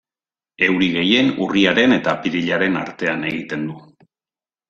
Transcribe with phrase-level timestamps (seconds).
[0.67, 3.77] Euri gehien urriaren eta apirilaren artean egiten du.